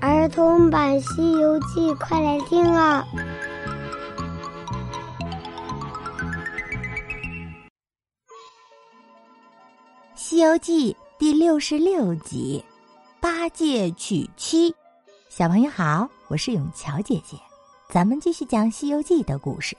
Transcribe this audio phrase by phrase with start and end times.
[0.00, 3.04] 儿童版《西游记》，快来听啊！
[10.14, 12.64] 《西游记》第六十六集：
[13.20, 14.72] 八戒娶妻。
[15.28, 17.36] 小朋友好，我是永桥姐姐，
[17.92, 19.76] 咱们继续讲《西游记》的故事。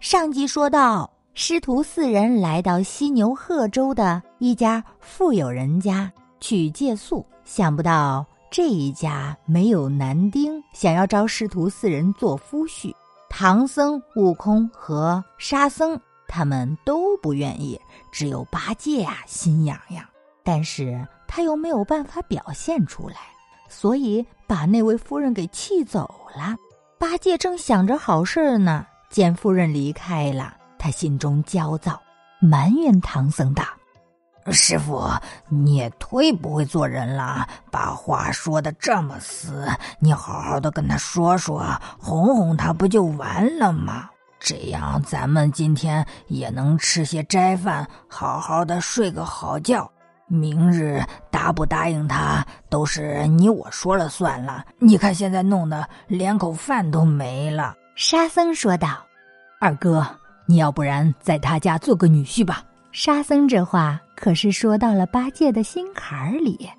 [0.00, 8.24] 上集说到，师徒四人来到犀牛贺州的一家富有人家取借宿，想不到。
[8.54, 12.94] 这一家没有男丁，想要招师徒四人做夫婿。
[13.28, 17.76] 唐僧、悟空和沙僧他们都不愿意，
[18.12, 20.04] 只有八戒啊心痒痒，
[20.44, 23.16] 但是他又没有办法表现出来，
[23.68, 26.54] 所以把那位夫人给气走了。
[26.96, 32.00] 八戒正想着好事呢，见夫人离开了，他心中焦躁，
[32.40, 33.64] 埋怨唐僧道。
[34.52, 35.08] 师傅，
[35.48, 39.66] 你也忒不会做人了，把话说的这么死。
[39.98, 41.64] 你好好的跟他说说，
[41.98, 44.10] 哄哄他，不就完了吗？
[44.38, 49.90] 这样咱们今天也能吃些斋饭，好好的睡个好觉。
[50.26, 54.64] 明日答不答应他，都是你我说了算了。
[54.78, 57.74] 你看现在弄得连口饭都没了。
[57.96, 58.88] 沙僧说道
[59.60, 60.06] ：“二哥，
[60.46, 62.62] 你要不然在他家做个女婿吧。”
[62.94, 66.70] 沙僧这话可是说到了八戒的心坎儿里，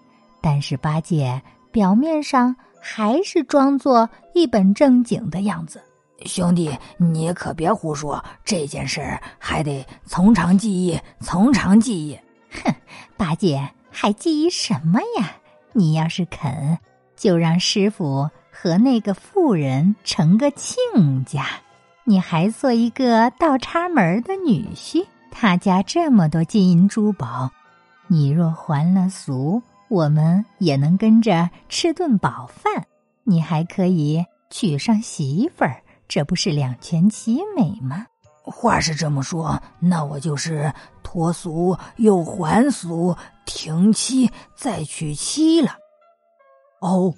[0.41, 1.41] 但是八戒
[1.73, 5.83] 表面上还是装作一本正经的样子。
[6.25, 9.01] 兄弟，你可别胡说，这件事
[9.37, 12.17] 还得从长计议，从长计议。
[12.63, 12.73] 哼，
[13.17, 15.35] 八戒还计议什么呀？
[15.73, 16.79] 你要是肯，
[17.17, 20.77] 就让师傅和那个妇人成个亲
[21.25, 21.45] 家，
[22.05, 25.05] 你还做一个倒插门的女婿。
[25.37, 27.51] 他家这么多金银珠宝，
[28.07, 32.87] 你若还了俗，我们也能跟着吃顿饱饭。
[33.25, 38.05] 你还可以娶上媳妇儿，这不是两全其美吗？
[38.43, 40.73] 话是这么说，那我就是
[41.03, 45.71] 脱俗又还俗，停妻再娶妻了。
[46.79, 47.13] 哦，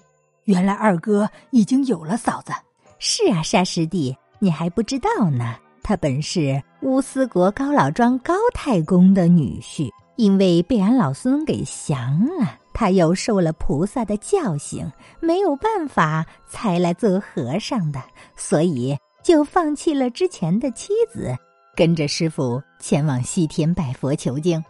[0.45, 2.51] 原来二哥已经有了嫂子。
[2.97, 5.57] 是啊，沙师弟，你还不知道呢。
[5.83, 14.85] 他本是乌斯国高老庄高太公的女婿，因为被俺老孙给降了，他又受了菩萨的教训，
[15.19, 17.99] 没有办法才来做和尚的，
[18.35, 21.35] 所以就放弃了之前的妻子，
[21.75, 24.63] 跟着师傅前往西天拜佛求经。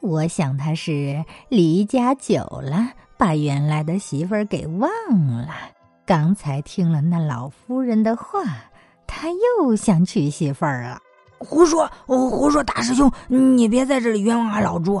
[0.00, 4.90] 我想他是离家久了，把原来的媳妇儿给忘
[5.28, 5.48] 了。
[6.04, 8.42] 刚才听了那老夫人的话。
[9.06, 10.98] 他又想娶媳妇儿了，
[11.44, 11.90] 胡说！
[12.06, 12.62] 胡说！
[12.64, 15.00] 大师兄，你别在这里冤枉俺老猪。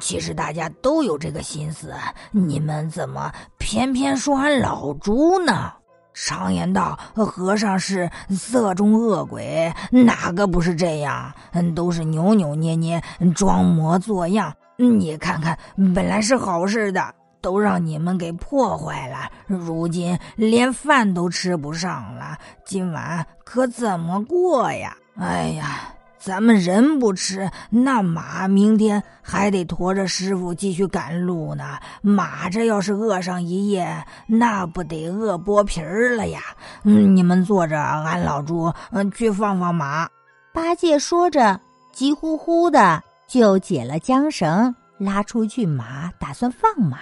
[0.00, 1.94] 其实大家都有这个心思，
[2.30, 5.72] 你们怎么偏偏说俺老猪呢？
[6.14, 11.32] 常言道，和尚是色中恶鬼，哪个不是这样？
[11.74, 13.02] 都是扭扭捏捏，
[13.34, 14.52] 装模作样。
[14.76, 15.58] 你看看，
[15.94, 17.14] 本来是好事的。
[17.40, 24.92] 都让你们给破坏了，如今连饭都吃不上了，今晚可怎么过呀？
[25.18, 31.78] 哎呀，咱们人不吃，那马明天还得驮着师傅继续赶路呢。
[32.02, 36.40] 马这要是饿上一夜，那不得饿剥皮儿了呀？
[36.84, 40.08] 嗯，你们坐着，俺老猪嗯去放放马。
[40.54, 41.60] 八戒说着，
[41.92, 44.74] 急呼呼的就解了缰绳。
[44.98, 46.98] 拉出去马，打算放马。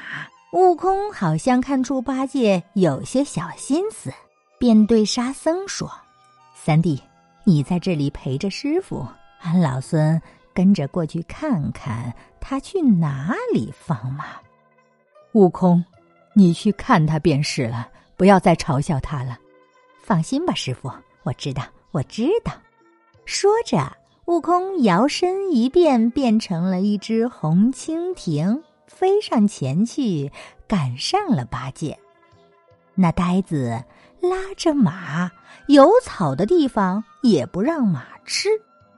[0.52, 4.12] 悟空好像看出八戒有些小心思，
[4.58, 5.90] 便对沙僧说
[6.54, 7.02] ：“三弟，
[7.48, 9.06] 你在这里陪着师傅，
[9.40, 10.20] 俺老孙
[10.52, 14.24] 跟着过去看看他去哪里放马。”
[15.30, 15.84] 悟空，
[16.34, 19.38] 你去看他便是了，不要再嘲笑他了。
[20.02, 20.90] 放心吧，师傅，
[21.22, 21.62] 我知道，
[21.92, 22.52] 我知道。
[23.24, 23.96] 说着。
[24.26, 30.32] 悟空摇身一变，变成了一只红蜻蜓，飞上前去，
[30.66, 31.96] 赶上了八戒。
[32.96, 33.84] 那呆子
[34.20, 35.30] 拉着马，
[35.66, 38.48] 有草的地方也不让马吃，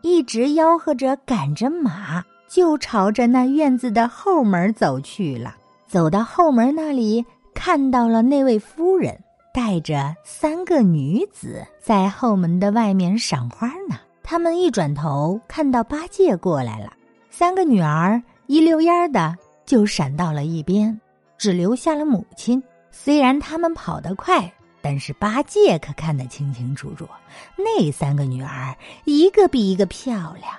[0.02, 5.56] 一直吆喝着赶着马，就朝着那院子的后门走去了。
[5.86, 7.24] 走到后门那里，
[7.54, 9.18] 看到了那位夫人
[9.54, 13.96] 带着三个女子在后门的外面赏花呢。
[14.22, 16.92] 他们一转头，看到八戒过来了，
[17.30, 19.34] 三个女儿一溜烟的
[19.64, 21.00] 就闪到了一边，
[21.38, 22.62] 只留下了母亲。
[22.90, 27.08] 虽然他们跑得快，但是八戒可看得清清楚楚，
[27.56, 30.52] 那三个女儿一个比一个漂亮。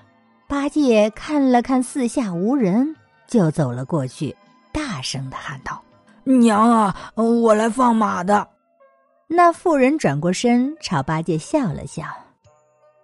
[0.48, 2.96] 八戒看了看四下无人，
[3.28, 4.36] 就走了过去，
[4.72, 5.82] 大声的喊道
[6.26, 8.48] ：“娘啊，我来放马的。
[9.28, 12.04] 那妇人转过身朝八戒笑了笑：“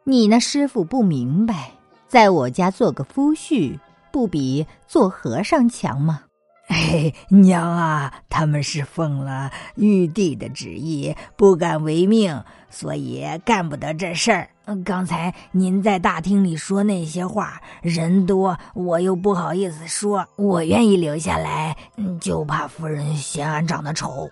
[0.04, 1.72] 你那师傅不明白，
[2.08, 3.80] 在我家做个夫婿，
[4.12, 6.22] 不比做和尚强吗？”
[6.68, 14.50] 嘿， 娘啊，他们是奉了玉帝的旨意，不敢违命，所以干不得这事儿。
[14.84, 20.28] 刚才您在大厅里说那些话，人多，我又不好意思说。
[20.38, 21.78] 我愿意留下来，
[22.20, 24.28] 就怕夫人嫌俺长得丑。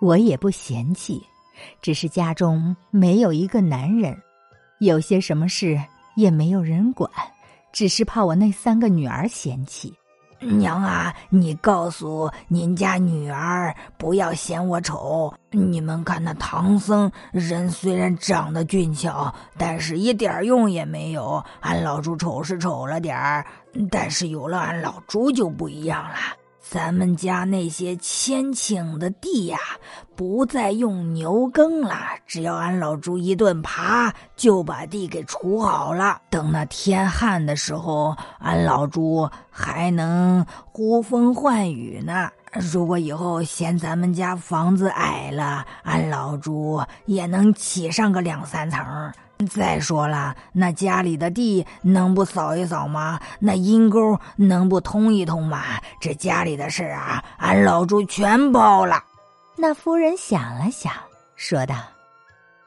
[0.00, 1.22] 我也不嫌弃，
[1.80, 4.14] 只是家中没有一个男人，
[4.78, 5.80] 有些什么事
[6.16, 7.10] 也没有人管，
[7.72, 9.92] 只是怕我那三个女儿嫌弃。
[10.40, 15.32] 娘啊，你告诉您家女儿不要嫌我丑。
[15.50, 21.42] 你们看那唐僧人虽然长得俊俏，但是一点用也没有。
[21.60, 23.44] 俺老猪丑是丑了点儿，
[23.90, 26.16] 但是有了俺老猪就不一样了。
[26.70, 29.58] 咱们家那些千顷的地呀，
[30.14, 36.20] 不再用牛耕了，只要俺老猪一顿耙，就把地给锄好了。
[36.28, 42.28] 等那天旱的时候，俺老猪还能呼风唤雨呢。
[42.52, 48.84] 如果以后嫌咱们家房子矮了，俺老猪也能起上个两三层。
[49.46, 53.20] 再说了，那家里的地能不扫一扫吗？
[53.38, 55.62] 那阴沟能不通一通吗？
[56.00, 59.02] 这家里的事啊，俺老猪全包了。
[59.56, 60.92] 那夫人想了想，
[61.36, 61.76] 说道：“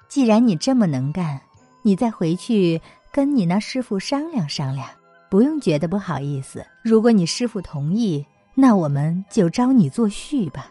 [0.07, 1.41] 既然你这么能干，
[1.81, 2.81] 你再回去
[3.11, 4.87] 跟你那师傅商量商量，
[5.29, 6.65] 不用觉得不好意思。
[6.83, 8.25] 如果你师傅同意，
[8.55, 10.67] 那我们就招你做婿吧。”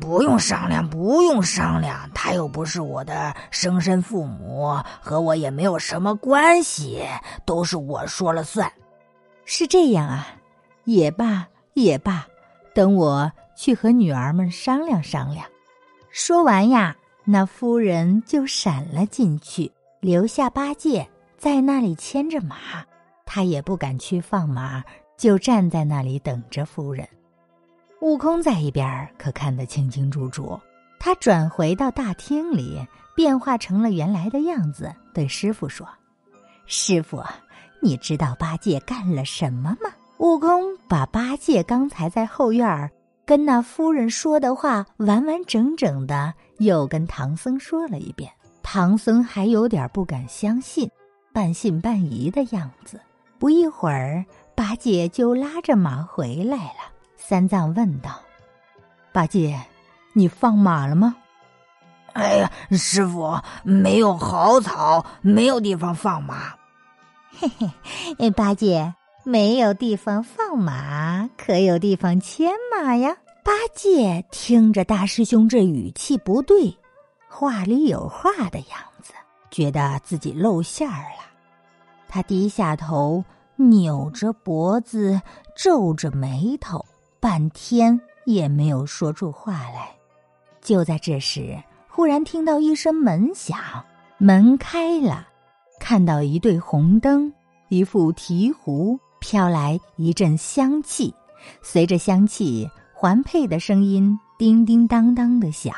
[0.00, 7.02] 不用商量，不用商量，他又不是我的生身父母，和我也没有什么关系，
[7.44, 8.72] 都是我说了算。
[9.44, 10.26] 是这样啊，
[10.84, 12.26] 也罢也罢，
[12.74, 15.44] 等我去和女儿们商量商量。
[16.10, 21.06] 说完呀，那夫人就闪了进去，留下八戒
[21.36, 22.56] 在那里牵着马，
[23.26, 24.82] 他也不敢去放马，
[25.18, 27.06] 就站在那里等着夫人。
[28.02, 30.58] 悟空在一边可看得清清楚楚，
[30.98, 32.84] 他转回到大厅里，
[33.14, 35.86] 变化成了原来的样子，对师傅说
[36.66, 37.22] ：“师傅，
[37.80, 39.88] 你知道八戒干了什么吗？”
[40.18, 42.90] 悟空把八戒刚才在后院
[43.24, 48.28] 跟那夫人说的话完完整整的又跟唐僧说了一遍。
[48.64, 50.90] 唐僧还有点不敢相信，
[51.32, 53.00] 半信半疑的样子。
[53.38, 54.26] 不一会儿，
[54.56, 56.90] 八戒就拉着马回来了。
[57.32, 58.10] 三藏问道
[59.10, 59.58] ：“八戒，
[60.12, 61.16] 你放马了吗
[62.12, 66.52] ？”“哎呀，师傅，没有好草，没有地方放马。
[67.40, 67.50] ”“嘿
[68.18, 68.92] 嘿，八戒，
[69.24, 76.76] 没有地方放马，可有地方牵马呀？”八戒听着大师兄这语气不对，
[77.30, 79.14] 话里有话的样子，
[79.50, 81.24] 觉得自己露馅儿了。
[82.08, 83.24] 他低下头，
[83.56, 85.22] 扭着脖子，
[85.56, 86.84] 皱着眉头。
[87.22, 89.90] 半天也没有说出话来。
[90.60, 91.56] 就在这时，
[91.88, 93.60] 忽然听到一声门响，
[94.18, 95.28] 门开了，
[95.78, 97.32] 看到一对红灯，
[97.68, 101.14] 一副提壶，飘来一阵香气，
[101.62, 105.72] 随着香气，环佩的声音叮叮当当的响。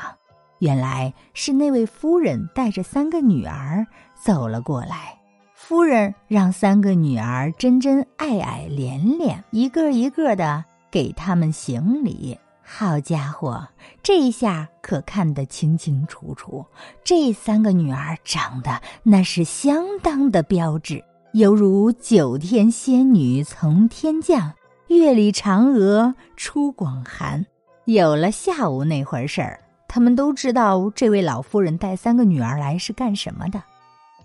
[0.61, 5.19] 原来是那位夫人带着三个女儿走了过来。
[5.53, 10.65] 夫人让三个女儿真真、爱爱、怜怜，一个一个的。
[10.95, 13.67] 给他们行礼，好家伙，
[14.01, 16.65] 这下可看得清清楚楚。
[17.03, 24.55] 这三个女儿长得那是相当的标致，犹如九天仙女从天降，
[24.87, 27.45] 月里嫦娥出广寒。
[27.87, 29.59] 有了下午那会儿事儿，
[29.89, 33.61] 他们都知道这位老夫人带三个女儿来是干什么的。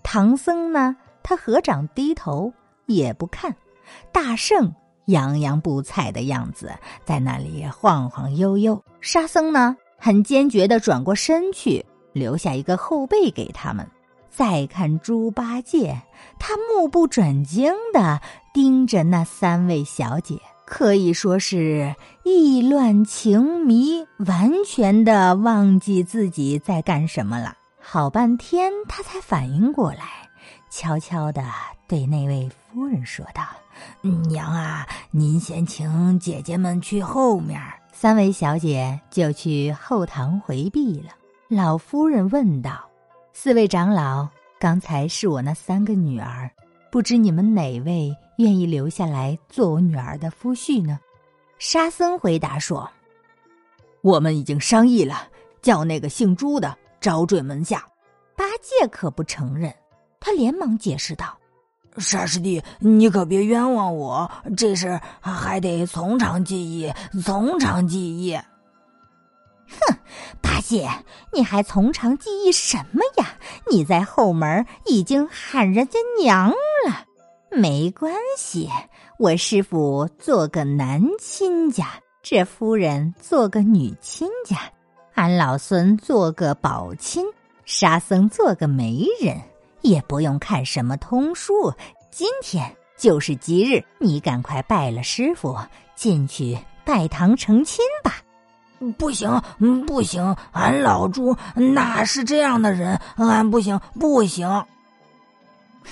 [0.04, 2.52] 唐僧呢，他合掌低头
[2.86, 3.56] 也不看，
[4.12, 4.72] 大圣。
[5.10, 6.72] 洋洋不睬的样子，
[7.04, 8.82] 在那里晃晃悠悠。
[9.00, 13.86] 沙僧呢，很坚决的转过身去，留下一个后背给他们。
[14.30, 16.00] 再看猪八戒，
[16.38, 18.20] 他目不转睛的
[18.54, 27.54] 盯着那三位小姐，可以说是意乱情迷，完全的忘记自己在干什么了。
[27.80, 30.04] 好半天，他才反应过来，
[30.70, 31.42] 悄悄的
[31.88, 33.42] 对那位夫人说道。
[34.00, 37.60] 娘啊，您先请姐姐们去后面。
[37.92, 41.10] 三位小姐就去后堂回避了。
[41.48, 42.88] 老夫人问道
[43.34, 44.26] ：“四位长老，
[44.58, 46.50] 刚才是我那三个女儿，
[46.90, 50.98] 不知你们哪位愿意留下来做我女儿的夫婿呢？”
[51.58, 52.88] 沙僧回答说
[54.00, 55.28] ：“我们已经商议了，
[55.60, 57.84] 叫那个姓朱的招赘门下。
[58.34, 59.74] 八戒可不承认，
[60.18, 61.36] 他连忙解释道
[61.98, 66.92] ：“沙师弟，你可别冤枉我，这事还得从长计议，
[67.22, 68.38] 从长计议。”
[69.70, 69.96] 哼，
[70.40, 70.90] 八戒，
[71.32, 73.36] 你还从长计议什么呀？
[73.70, 77.06] 你在后门已经喊人家娘了。
[77.52, 78.68] 没关系，
[79.18, 81.86] 我师傅做个男亲家，
[82.22, 84.56] 这夫人做个女亲家，
[85.14, 87.24] 俺老孙做个宝亲，
[87.64, 89.40] 沙僧做个媒人，
[89.82, 91.74] 也不用看什么通书。
[92.10, 95.58] 今天就是吉日，你赶快拜了师傅，
[95.94, 98.14] 进去拜堂成亲吧。
[98.96, 99.42] 不行，
[99.86, 100.34] 不行！
[100.52, 102.98] 俺老朱哪是这样的人？
[103.16, 104.48] 俺不行，不行！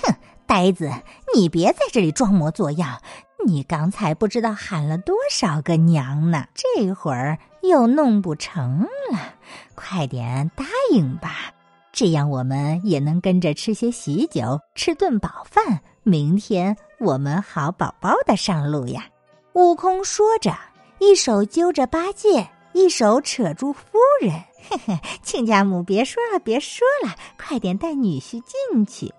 [0.01, 0.15] 哼，
[0.47, 0.91] 呆子，
[1.35, 2.99] 你别在这里装模作样！
[3.45, 8.81] 你刚才不知道喊了多少个娘呢，这会儿又弄不成
[9.11, 9.19] 了。
[9.75, 11.53] 快点答应吧，
[11.91, 15.79] 这样我们也能跟着吃些喜酒，吃顿饱饭。
[16.03, 19.05] 明天我们好饱饱的上路呀！
[19.53, 20.55] 悟空说着，
[20.99, 22.47] 一手揪着八戒。
[22.71, 24.31] 一手扯住夫人，
[24.69, 29.11] 嘿嘿，亲家母，别说了，别说了，快点带女婿进去。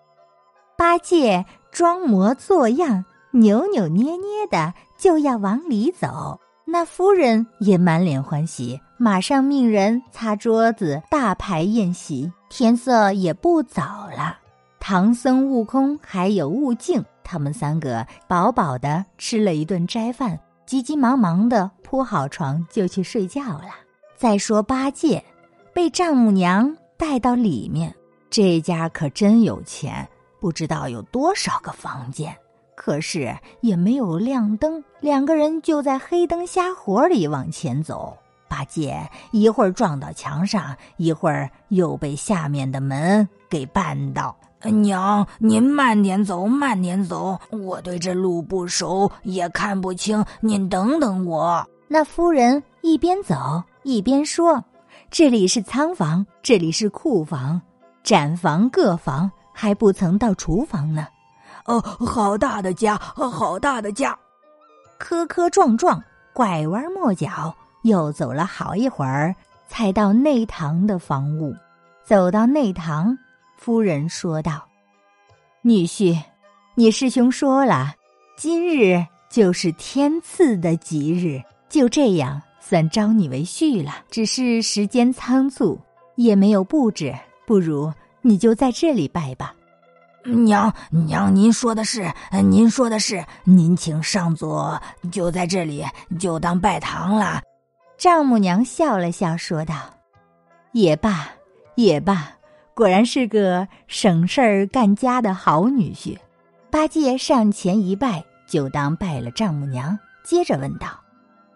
[0.79, 6.41] 八戒装模作样，扭扭捏捏的就要往里走。
[6.73, 12.31] 那夫人也满脸欢喜，马上命人擦桌子，大排宴席。
[12.49, 14.39] 天色也不早了，
[14.79, 20.39] 唐僧、悟空还有悟净，他们三个饱饱的吃了一顿斋饭。
[20.65, 23.71] 急急忙忙的铺好床就去睡觉了。
[24.17, 25.25] 再说八戒，
[25.75, 27.93] 被丈母娘带到里面，
[28.31, 30.09] 这家可真有钱，
[30.39, 32.33] 不知道有多少个房间，
[32.83, 38.17] 可是也没有亮灯，两个人就在黑灯瞎火里往前走。
[38.49, 38.99] 八戒
[39.33, 44.35] 一会儿撞到墙上，一会儿又被下面的门给绊倒。
[44.63, 50.25] 娘，您慢点走，慢点走，我对这路不熟，也看不清。
[50.41, 51.63] 您等等我。
[51.87, 54.65] 那夫人一边走一边说
[55.13, 57.61] ：“这里是仓房，这里是库房，
[58.03, 61.07] 展房各房，还不曾到厨房呢。”
[61.67, 64.19] 哦，好大的家，好大的家，
[64.99, 66.03] 磕磕撞撞，
[66.33, 69.35] 拐弯抹角，又走了好一会儿，
[69.69, 71.55] 才到内堂的房屋。
[72.05, 73.17] 走到内堂。
[73.57, 74.67] 夫人说道
[75.61, 76.19] ：“女婿，
[76.75, 77.93] 你师兄说了，
[78.39, 83.97] 今日就是天赐的吉日，就这样算招你为婿了。
[84.11, 85.79] 只是时间仓促，
[86.17, 87.15] 也没有布置，
[87.47, 89.55] 不如你就在这里拜吧。”
[90.25, 92.13] 娘娘，您说的是，
[92.45, 95.85] 您说的是，您请上座，就在这里，
[96.19, 97.41] 就当拜堂了。
[97.97, 99.75] 丈母娘笑了笑，说道
[100.73, 101.29] ：“也罢，
[101.75, 102.33] 也罢。”
[102.75, 106.17] 果然是个省事儿干家的好女婿，
[106.71, 109.99] 八戒上前一拜，就当拜了丈母娘。
[110.25, 110.87] 接着问道：“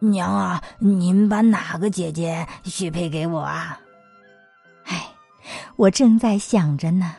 [0.01, 3.79] 娘啊，您把哪个姐姐许配给我啊
[4.85, 5.07] ？”“哎，
[5.77, 7.15] 我正在想着呢。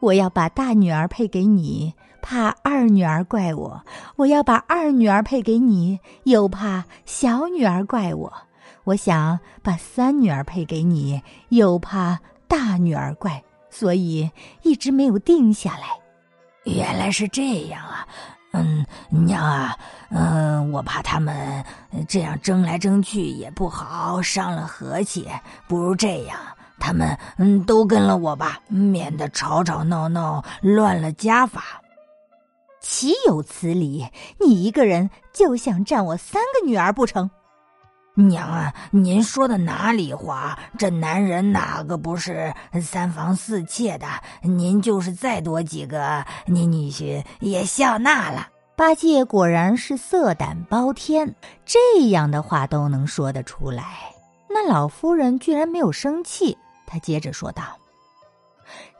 [0.00, 3.82] 我要把大女儿配给你，怕二女儿怪我；
[4.16, 8.32] 我要把二女儿配给你，又怕小女儿怪我。
[8.84, 13.42] 我想把三女儿配给你，又怕大女儿怪。”
[13.72, 14.28] 所以
[14.62, 15.86] 一直没有定下来，
[16.64, 18.04] 原来是这样啊！
[18.52, 19.78] 嗯，娘啊，
[20.08, 21.64] 嗯，我怕他们
[22.08, 25.28] 这样争来争去也不好，伤了和气。
[25.68, 26.36] 不如这样，
[26.80, 31.80] 他们嗯都跟了我吧，免得吵吵闹闹乱了家法。
[32.80, 34.08] 岂有此理！
[34.40, 37.30] 你一个人就想占我三个女儿不成？
[38.14, 40.58] 娘啊，您说的哪里话？
[40.78, 44.06] 这男人哪个不是三房四妾的？
[44.42, 48.48] 您就是再多几个，您女婿也笑纳了。
[48.76, 51.34] 八戒果然是色胆包天，
[51.66, 53.84] 这样的话都能说得出来。
[54.48, 56.56] 那老夫人居然没有生气，
[56.90, 57.62] 他接着说道：“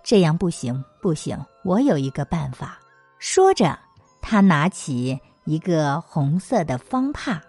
[0.04, 2.78] 这样不行，不行，我有一个办法。”
[3.18, 3.76] 说着，
[4.22, 7.40] 他拿起一个红色的方帕，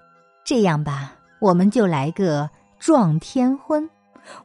[0.43, 1.13] 这样吧。
[1.39, 3.87] 我们就来个撞天婚，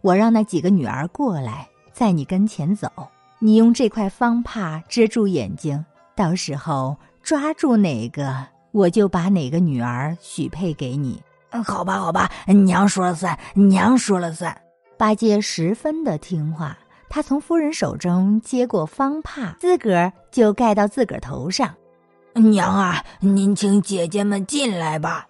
[0.03, 2.91] 我让那几个女儿过来，在你跟前走，
[3.39, 5.83] 你用这块方帕遮住眼睛，
[6.15, 11.23] 到时候抓住哪个，我就把哪个女儿许配给你。
[11.51, 14.55] 嗯好吧，好吧，娘说了算，娘说了算。
[14.97, 21.75] 八戒十分的听话，他从夫人手中接过方帕，自个儿就盖到自个儿头上。
[22.35, 25.27] 娘啊，您请姐姐们进来吧。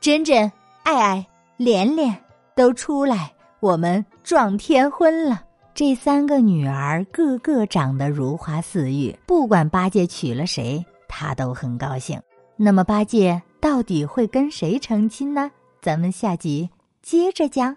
[0.00, 0.50] 珍珍。
[0.84, 1.24] 爱爱、
[1.56, 2.16] 莲莲，
[2.56, 5.44] 都出来，我们撞天婚了。
[5.74, 12.20] 这三个女儿个个长得如花似玉，不管八戒娶了谁，她都很高兴。
[12.56, 15.52] 那么八戒到底会跟谁成亲呢？
[15.80, 16.68] 咱们下集
[17.00, 17.76] 接着讲。